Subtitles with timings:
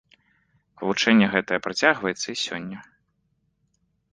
[0.81, 2.79] Вывучэнне гэтае працягваецца і сёння.